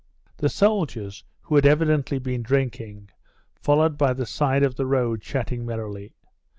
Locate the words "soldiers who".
0.49-1.53